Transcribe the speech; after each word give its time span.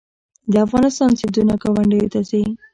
د 0.51 0.53
افغانستان 0.65 1.09
سیندونه 1.19 1.53
ګاونډیو 1.61 2.11
ته 2.13 2.19
ځي 2.29 2.43